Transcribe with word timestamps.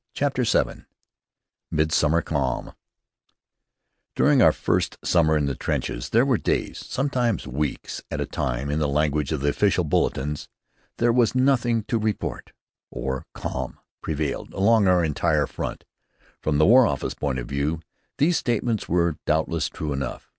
CHAPTER 0.15 0.41
VII 0.45 0.85
MIDSUMMER 1.69 2.23
CALM 2.23 2.73
During 4.15 4.41
our 4.41 4.51
first 4.51 4.97
summer 5.03 5.37
in 5.37 5.45
the 5.45 5.53
trenches 5.53 6.09
there 6.09 6.25
were 6.25 6.39
days, 6.39 6.83
sometimes 6.83 7.45
weeks 7.47 8.01
at 8.09 8.19
a 8.19 8.25
time, 8.25 8.69
when, 8.69 8.73
in 8.73 8.79
the 8.79 8.87
language 8.87 9.31
of 9.31 9.41
the 9.41 9.49
official 9.49 9.83
bulletins, 9.83 10.49
there 10.97 11.13
was 11.13 11.35
"nothing 11.35 11.83
to 11.83 11.99
report," 11.99 12.51
or 12.89 13.27
"calm" 13.35 13.79
prevailed 14.01 14.51
"along 14.55 14.87
our 14.87 15.05
entire 15.05 15.45
front." 15.45 15.83
From 16.41 16.57
the 16.57 16.65
War 16.65 16.87
Office 16.87 17.13
point 17.13 17.37
of 17.37 17.47
view 17.47 17.79
these 18.17 18.37
statements 18.37 18.89
were, 18.89 19.17
doubtless, 19.27 19.69
true 19.69 19.93
enough. 19.93 20.27